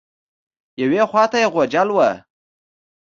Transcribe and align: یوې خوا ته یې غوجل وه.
یوې 0.81 1.01
خوا 1.09 1.23
ته 1.31 1.37
یې 1.41 1.47
غوجل 1.53 1.89
وه. 1.95 2.09